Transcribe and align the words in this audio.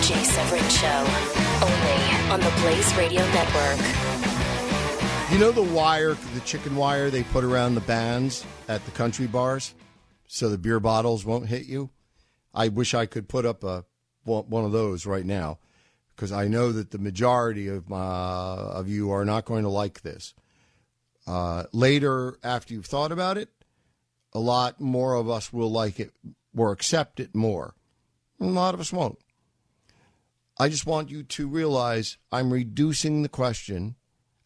The 0.00 0.06
Jay 0.06 0.24
Severin 0.24 0.68
Show, 0.70 1.04
only 1.62 2.30
on 2.30 2.40
the 2.40 2.50
Blaze 2.62 2.96
Radio 2.96 3.20
Network. 3.32 3.78
You 5.30 5.38
know 5.38 5.52
the 5.52 5.74
wire, 5.74 6.14
the 6.32 6.40
chicken 6.40 6.74
wire 6.74 7.10
they 7.10 7.22
put 7.22 7.44
around 7.44 7.74
the 7.74 7.82
bands 7.82 8.46
at 8.66 8.82
the 8.86 8.92
country 8.92 9.26
bars 9.26 9.74
so 10.26 10.48
the 10.48 10.56
beer 10.56 10.80
bottles 10.80 11.26
won't 11.26 11.48
hit 11.48 11.66
you? 11.66 11.90
I 12.54 12.68
wish 12.68 12.94
I 12.94 13.04
could 13.04 13.28
put 13.28 13.44
up 13.44 13.62
a 13.62 13.84
one 14.24 14.64
of 14.64 14.72
those 14.72 15.04
right 15.04 15.26
now 15.26 15.58
because 16.16 16.32
I 16.32 16.48
know 16.48 16.72
that 16.72 16.92
the 16.92 16.98
majority 16.98 17.68
of 17.68 17.90
my, 17.90 17.98
of 17.98 18.88
you 18.88 19.10
are 19.10 19.26
not 19.26 19.44
going 19.44 19.64
to 19.64 19.70
like 19.70 20.00
this. 20.00 20.32
Uh, 21.26 21.64
later, 21.72 22.38
after 22.42 22.72
you've 22.72 22.86
thought 22.86 23.12
about 23.12 23.36
it, 23.36 23.50
a 24.32 24.40
lot 24.40 24.80
more 24.80 25.12
of 25.14 25.28
us 25.28 25.52
will 25.52 25.70
like 25.70 26.00
it 26.00 26.12
or 26.56 26.72
accept 26.72 27.20
it 27.20 27.34
more. 27.34 27.74
A 28.40 28.46
lot 28.46 28.72
of 28.72 28.80
us 28.80 28.94
won't. 28.94 29.18
I 30.60 30.68
just 30.68 30.84
want 30.84 31.08
you 31.08 31.22
to 31.22 31.48
realize 31.48 32.18
I'm 32.30 32.52
reducing 32.52 33.22
the 33.22 33.30
question, 33.30 33.96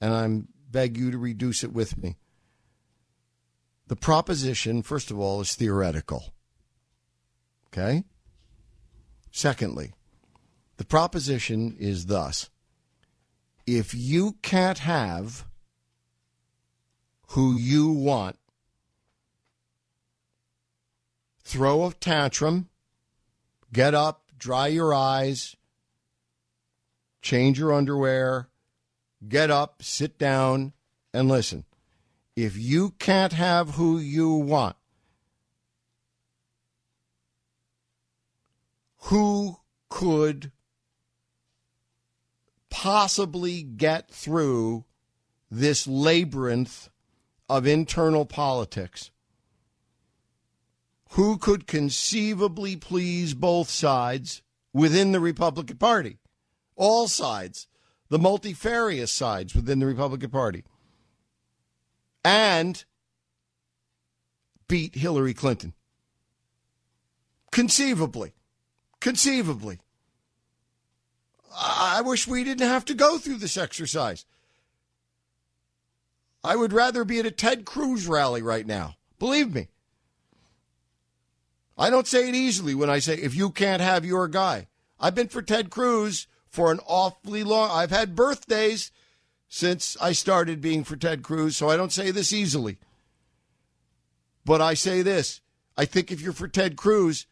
and 0.00 0.14
I'm 0.14 0.46
beg 0.70 0.96
you 0.96 1.10
to 1.10 1.18
reduce 1.18 1.64
it 1.64 1.72
with 1.72 2.00
me. 2.00 2.18
The 3.88 3.96
proposition, 3.96 4.82
first 4.82 5.10
of 5.10 5.18
all, 5.18 5.40
is 5.40 5.56
theoretical. 5.56 6.32
Okay? 7.66 8.04
Secondly, 9.32 9.92
the 10.76 10.84
proposition 10.84 11.74
is 11.80 12.06
thus 12.06 12.48
if 13.66 13.92
you 13.92 14.36
can't 14.40 14.78
have 14.78 15.46
who 17.30 17.56
you 17.56 17.90
want, 17.90 18.38
throw 21.42 21.86
a 21.86 21.92
tantrum, 21.92 22.68
get 23.72 23.94
up, 23.94 24.30
dry 24.38 24.68
your 24.68 24.94
eyes, 24.94 25.56
change 27.24 27.58
your 27.58 27.72
underwear, 27.72 28.48
get 29.26 29.50
up, 29.50 29.82
sit 29.82 30.18
down, 30.18 30.74
and 31.12 31.28
listen. 31.28 31.64
If 32.36 32.56
you 32.56 32.90
can't 32.98 33.32
have 33.32 33.70
who 33.70 33.98
you 33.98 34.30
want, 34.30 34.76
who 38.98 39.56
could 39.88 40.52
possibly 42.68 43.62
get 43.62 44.10
through 44.10 44.84
this 45.50 45.86
labyrinth 45.86 46.90
of 47.48 47.66
internal 47.66 48.26
politics? 48.26 49.10
Who 51.10 51.38
could 51.38 51.66
conceivably 51.66 52.76
please 52.76 53.32
both 53.32 53.70
sides 53.70 54.42
within 54.72 55.12
the 55.12 55.20
Republican 55.20 55.76
Party? 55.76 56.18
All 56.76 57.08
sides, 57.08 57.66
the 58.08 58.18
multifarious 58.18 59.12
sides 59.12 59.54
within 59.54 59.78
the 59.78 59.86
Republican 59.86 60.30
Party, 60.30 60.64
and 62.24 62.84
beat 64.68 64.94
Hillary 64.94 65.34
Clinton. 65.34 65.74
Conceivably. 67.50 68.34
Conceivably. 69.00 69.78
I 71.56 72.00
wish 72.00 72.26
we 72.26 72.42
didn't 72.42 72.66
have 72.66 72.84
to 72.86 72.94
go 72.94 73.18
through 73.18 73.36
this 73.36 73.56
exercise. 73.56 74.24
I 76.42 76.56
would 76.56 76.72
rather 76.72 77.04
be 77.04 77.20
at 77.20 77.26
a 77.26 77.30
Ted 77.30 77.64
Cruz 77.64 78.06
rally 78.06 78.42
right 78.42 78.66
now. 78.66 78.96
Believe 79.18 79.54
me. 79.54 79.68
I 81.78 81.90
don't 81.90 82.06
say 82.06 82.28
it 82.28 82.34
easily 82.34 82.74
when 82.74 82.90
I 82.90 82.98
say, 82.98 83.14
if 83.14 83.34
you 83.34 83.50
can't 83.50 83.82
have 83.82 84.04
your 84.04 84.28
guy. 84.28 84.68
I've 85.00 85.14
been 85.14 85.28
for 85.28 85.42
Ted 85.42 85.70
Cruz 85.70 86.26
for 86.54 86.70
an 86.70 86.78
awfully 86.86 87.42
long 87.42 87.68
I've 87.72 87.90
had 87.90 88.14
birthdays 88.14 88.92
since 89.48 89.96
I 90.00 90.12
started 90.12 90.60
being 90.60 90.84
for 90.84 90.94
Ted 90.94 91.24
Cruz, 91.24 91.56
so 91.56 91.68
I 91.68 91.76
don't 91.76 91.90
say 91.90 92.12
this 92.12 92.32
easily. 92.32 92.78
But 94.44 94.62
I 94.62 94.74
say 94.74 95.02
this. 95.02 95.40
I 95.76 95.84
think 95.84 96.12
if 96.12 96.20
you're 96.20 96.32
for 96.32 96.46
Ted 96.46 96.76
Cruz, 96.76 97.26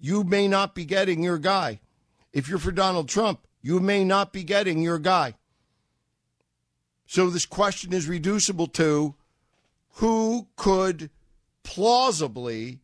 you 0.00 0.24
may 0.24 0.48
not 0.48 0.74
be 0.74 0.84
getting 0.84 1.22
your 1.22 1.38
guy. 1.38 1.78
If 2.32 2.48
you're 2.48 2.58
for 2.58 2.72
Donald 2.72 3.08
Trump, 3.08 3.46
you 3.62 3.78
may 3.78 4.02
not 4.02 4.32
be 4.32 4.42
getting 4.42 4.82
your 4.82 4.98
guy. 4.98 5.34
So 7.06 7.30
this 7.30 7.46
question 7.46 7.92
is 7.92 8.08
reducible 8.08 8.66
to 8.68 9.14
who 9.94 10.48
could 10.56 11.10
plausibly 11.62 12.80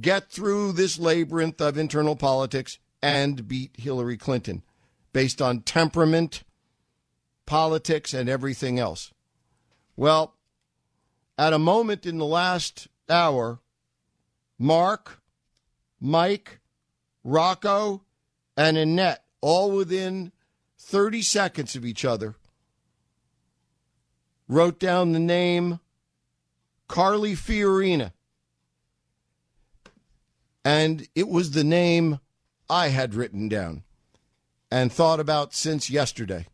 get 0.00 0.30
through 0.30 0.72
this 0.72 0.98
labyrinth 0.98 1.60
of 1.60 1.76
internal 1.76 2.16
politics 2.16 2.78
and 3.04 3.46
beat 3.46 3.70
Hillary 3.76 4.16
Clinton 4.16 4.62
based 5.12 5.42
on 5.42 5.60
temperament, 5.60 6.42
politics, 7.44 8.14
and 8.14 8.30
everything 8.30 8.78
else. 8.78 9.12
Well, 9.94 10.36
at 11.36 11.52
a 11.52 11.58
moment 11.58 12.06
in 12.06 12.16
the 12.16 12.24
last 12.24 12.88
hour, 13.10 13.60
Mark, 14.58 15.20
Mike, 16.00 16.60
Rocco, 17.22 18.04
and 18.56 18.78
Annette, 18.78 19.22
all 19.42 19.70
within 19.70 20.32
30 20.78 21.20
seconds 21.20 21.76
of 21.76 21.84
each 21.84 22.06
other, 22.06 22.36
wrote 24.48 24.80
down 24.80 25.12
the 25.12 25.18
name 25.18 25.78
Carly 26.88 27.34
Fiorina. 27.34 28.12
And 30.64 31.06
it 31.14 31.28
was 31.28 31.50
the 31.50 31.64
name 31.64 32.20
I 32.68 32.88
had 32.88 33.14
written 33.14 33.48
down 33.48 33.82
and 34.70 34.92
thought 34.92 35.20
about 35.20 35.54
since 35.54 35.90
yesterday. 35.90 36.46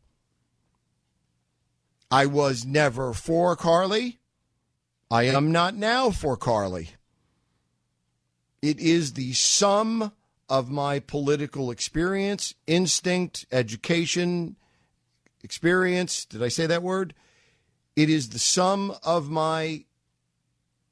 I 2.11 2.27
was 2.27 2.65
never 2.65 3.13
for 3.13 3.55
Carly. 3.57 4.19
I 5.11 5.25
am 5.25 5.53
not 5.53 5.75
now 5.75 6.11
for 6.11 6.37
Carly. 6.37 6.91
It 8.63 8.79
is 8.79 9.13
the 9.13 9.33
sum 9.33 10.13
of 10.49 10.71
my 10.71 10.99
political 10.99 11.71
experience, 11.71 12.55
instinct, 12.67 13.47
education, 13.53 14.57
experience. 15.43 16.25
Did 16.25 16.43
I 16.43 16.49
say 16.49 16.67
that 16.67 16.83
word? 16.83 17.15
It 17.95 18.11
is 18.11 18.31
the 18.31 18.39
sum 18.39 18.95
of 19.05 19.31
my 19.31 19.85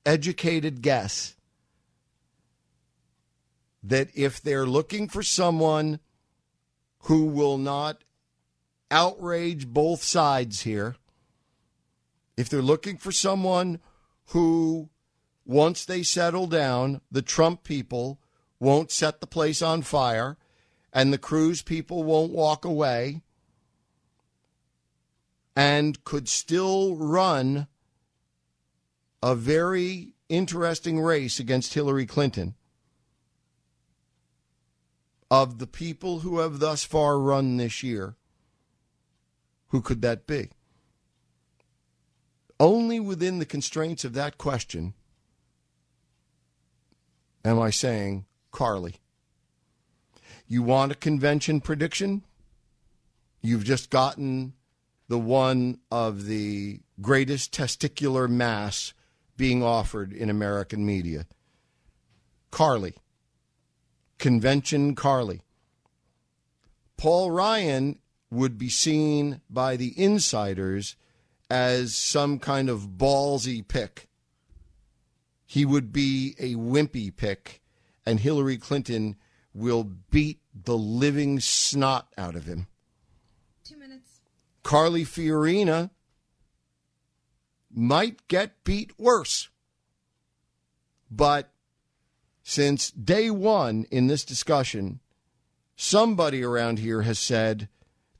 educated 0.06 0.80
guess 0.80 1.34
that 3.82 4.08
if 4.14 4.40
they're 4.40 4.66
looking 4.66 5.08
for 5.08 5.22
someone 5.22 6.00
who 7.02 7.26
will 7.26 7.58
not 7.58 8.04
outrage 8.90 9.66
both 9.66 10.02
sides 10.02 10.62
here, 10.62 10.96
if 12.36 12.48
they're 12.48 12.62
looking 12.62 12.96
for 12.96 13.12
someone 13.12 13.80
who, 14.26 14.90
once 15.44 15.84
they 15.84 16.02
settle 16.02 16.46
down, 16.46 17.00
the 17.10 17.22
Trump 17.22 17.64
people 17.64 18.20
won't 18.60 18.90
set 18.90 19.20
the 19.20 19.26
place 19.26 19.62
on 19.62 19.82
fire 19.82 20.36
and 20.92 21.12
the 21.12 21.18
Cruz 21.18 21.62
people 21.62 22.02
won't 22.02 22.32
walk 22.32 22.64
away 22.64 23.22
and 25.54 26.04
could 26.04 26.28
still 26.28 26.96
run 26.96 27.66
a 29.22 29.34
very 29.34 30.14
interesting 30.28 31.00
race 31.00 31.40
against 31.40 31.74
Hillary 31.74 32.06
Clinton 32.06 32.54
of 35.30 35.58
the 35.58 35.66
people 35.66 36.20
who 36.20 36.38
have 36.38 36.58
thus 36.58 36.84
far 36.84 37.18
run 37.18 37.56
this 37.56 37.82
year, 37.82 38.16
who 39.68 39.80
could 39.80 40.02
that 40.02 40.26
be? 40.26 40.50
Only 42.60 42.98
within 42.98 43.38
the 43.38 43.46
constraints 43.46 44.04
of 44.04 44.14
that 44.14 44.38
question 44.38 44.94
am 47.44 47.60
I 47.60 47.70
saying 47.70 48.26
Carly. 48.50 48.96
You 50.46 50.62
want 50.62 50.92
a 50.92 50.96
convention 50.96 51.60
prediction? 51.60 52.24
You've 53.40 53.64
just 53.64 53.90
gotten 53.90 54.54
the 55.08 55.18
one 55.18 55.78
of 55.90 56.26
the 56.26 56.80
greatest 57.00 57.52
testicular 57.52 58.28
mass 58.28 58.92
being 59.36 59.62
offered 59.62 60.12
in 60.12 60.28
American 60.28 60.84
media. 60.84 61.26
Carly. 62.50 62.94
Convention 64.18 64.94
Carly. 64.94 65.42
Paul 66.96 67.30
Ryan 67.30 67.98
would 68.30 68.58
be 68.58 68.68
seen 68.68 69.40
by 69.48 69.76
the 69.76 69.94
insiders 70.00 70.96
as 71.48 71.94
some 71.94 72.38
kind 72.38 72.68
of 72.68 72.98
ballsy 72.98 73.66
pick. 73.66 74.08
He 75.46 75.64
would 75.64 75.92
be 75.92 76.34
a 76.38 76.56
wimpy 76.56 77.14
pick, 77.14 77.62
and 78.04 78.20
Hillary 78.20 78.58
Clinton 78.58 79.16
will 79.54 79.84
beat 79.84 80.40
the 80.54 80.76
living 80.76 81.40
snot 81.40 82.08
out 82.18 82.34
of 82.34 82.44
him. 82.44 82.66
Two 83.64 83.76
minutes. 83.76 84.20
Carly 84.62 85.04
Fiorina 85.04 85.90
might 87.72 88.26
get 88.28 88.62
beat 88.64 88.98
worse. 88.98 89.48
But 91.10 91.50
since 92.48 92.90
day 92.92 93.30
one 93.30 93.84
in 93.90 94.06
this 94.06 94.24
discussion, 94.24 95.00
somebody 95.76 96.42
around 96.42 96.78
here 96.78 97.02
has 97.02 97.18
said, 97.18 97.68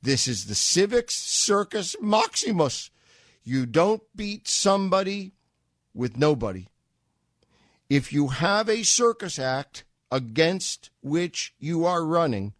This 0.03 0.27
is 0.27 0.45
the 0.45 0.53
Civics 0.53 1.15
Circus 1.15 1.95
Maximus. 1.99 2.91
You 3.43 3.65
don't 3.65 4.03
beat 4.15 4.47
somebody 4.47 5.31
with 5.95 6.15
nobody. 6.15 6.67
If 7.89 8.13
you 8.13 8.27
have 8.27 8.69
a 8.69 8.83
circus 8.83 9.39
act 9.39 9.83
against 10.11 10.91
which 11.01 11.55
you 11.57 11.87
are 11.87 12.05
running, 12.05 12.53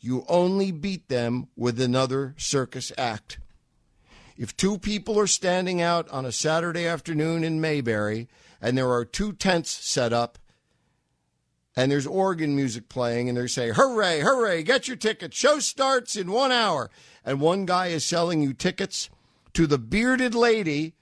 you 0.00 0.24
only 0.26 0.72
beat 0.72 1.10
them 1.10 1.48
with 1.54 1.78
another 1.78 2.34
circus 2.38 2.90
act. 2.96 3.38
If 4.38 4.56
two 4.56 4.78
people 4.78 5.20
are 5.20 5.26
standing 5.26 5.82
out 5.82 6.08
on 6.08 6.24
a 6.24 6.32
Saturday 6.32 6.86
afternoon 6.86 7.44
in 7.44 7.60
Mayberry 7.60 8.26
and 8.58 8.78
there 8.78 8.90
are 8.90 9.04
two 9.04 9.34
tents 9.34 9.70
set 9.70 10.14
up 10.14 10.38
and 11.76 11.90
there's 11.90 12.06
organ 12.06 12.54
music 12.54 12.88
playing 12.88 13.28
and 13.28 13.36
they 13.36 13.46
say, 13.46 13.70
hooray, 13.70 14.20
hooray, 14.20 14.62
get 14.62 14.86
your 14.86 14.96
ticket. 14.96 15.34
Show 15.34 15.58
starts 15.58 16.16
in 16.16 16.30
one 16.30 16.52
hour. 16.52 16.90
And 17.24 17.40
one 17.40 17.66
guy 17.66 17.88
is 17.88 18.04
selling 18.04 18.42
you 18.42 18.52
tickets 18.52 19.10
to 19.54 19.66
the 19.66 19.78
bearded 19.78 20.34
lady 20.34 20.94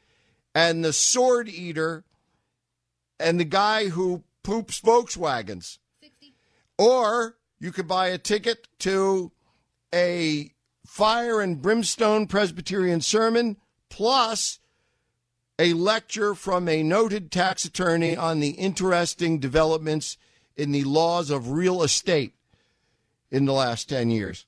and 0.54 0.84
the 0.84 0.92
sword 0.92 1.48
eater 1.48 2.04
and 3.20 3.38
the 3.38 3.44
guy 3.44 3.88
who 3.88 4.24
poops 4.42 4.80
Volkswagens. 4.80 5.78
60. 6.00 6.34
Or 6.78 7.36
you 7.60 7.70
could 7.70 7.86
buy 7.86 8.08
a 8.08 8.18
ticket 8.18 8.68
to 8.80 9.30
a 9.94 10.52
fire 10.86 11.40
and 11.40 11.60
brimstone 11.60 12.26
Presbyterian 12.26 13.00
sermon 13.00 13.56
plus 13.90 14.58
a 15.58 15.74
lecture 15.74 16.34
from 16.34 16.66
a 16.66 16.82
noted 16.82 17.30
tax 17.30 17.64
attorney 17.64 18.16
on 18.16 18.40
the 18.40 18.50
interesting 18.50 19.38
developments 19.38 20.16
in 20.56 20.72
the 20.72 20.84
laws 20.84 21.30
of 21.30 21.50
real 21.50 21.82
estate 21.82 22.34
in 23.30 23.44
the 23.44 23.52
last 23.52 23.88
10 23.88 24.10
years. 24.10 24.46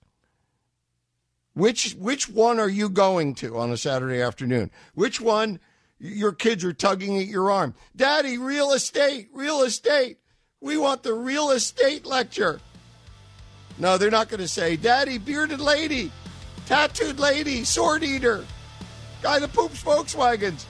Which 1.54 1.92
which 1.94 2.28
one 2.28 2.58
are 2.58 2.68
you 2.68 2.88
going 2.88 3.36
to 3.36 3.56
on 3.56 3.70
a 3.70 3.76
Saturday 3.76 4.20
afternoon? 4.20 4.72
Which 4.94 5.20
one 5.20 5.60
your 6.00 6.32
kids 6.32 6.64
are 6.64 6.72
tugging 6.72 7.16
at 7.16 7.26
your 7.26 7.50
arm? 7.50 7.74
Daddy, 7.94 8.38
real 8.38 8.72
estate, 8.72 9.28
real 9.32 9.62
estate. 9.62 10.18
We 10.60 10.76
want 10.76 11.04
the 11.04 11.14
real 11.14 11.50
estate 11.50 12.04
lecture. 12.04 12.60
No, 13.78 13.98
they're 13.98 14.10
not 14.10 14.28
going 14.28 14.40
to 14.40 14.48
say, 14.48 14.76
Daddy, 14.76 15.18
bearded 15.18 15.60
lady, 15.60 16.10
tattooed 16.66 17.18
lady, 17.20 17.64
sword 17.64 18.02
eater, 18.02 18.44
guy 19.22 19.38
that 19.38 19.52
poops 19.52 19.82
Volkswagens. 19.82 20.64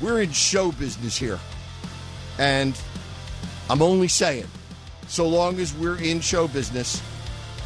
We're 0.00 0.22
in 0.22 0.32
show 0.32 0.72
business 0.72 1.16
here. 1.16 1.38
And 2.38 2.78
I'm 3.68 3.82
only 3.82 4.08
saying, 4.08 4.46
so 5.08 5.26
long 5.26 5.58
as 5.58 5.74
we're 5.74 5.98
in 5.98 6.20
show 6.20 6.48
business, 6.48 7.02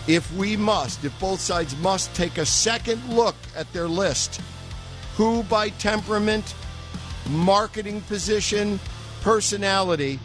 if 0.06 0.32
we 0.34 0.56
must, 0.56 1.04
if 1.04 1.18
both 1.20 1.40
sides 1.40 1.76
must 1.78 2.14
take 2.14 2.38
a 2.38 2.46
second 2.46 3.02
look 3.08 3.36
at 3.54 3.70
their 3.72 3.88
list, 3.88 4.40
who 5.16 5.42
by 5.44 5.68
temperament, 5.70 6.54
marketing 7.28 8.00
position, 8.02 8.80
personality, 9.20 10.18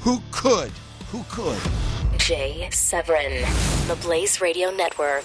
who 0.00 0.22
could, 0.30 0.72
who 1.10 1.24
could 1.28 1.58
Jay 2.18 2.68
Severin, 2.70 3.46
the 3.86 3.96
Blaze 4.02 4.40
Radio 4.40 4.70
Network. 4.70 5.24